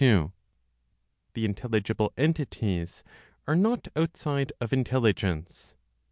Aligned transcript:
The 0.01 0.33
Intelligible 1.45 2.11
Entities 2.17 3.03
are 3.45 3.55
not 3.55 3.87
Outside 3.95 4.51
of 4.59 4.73
Intelligence. 4.73 5.75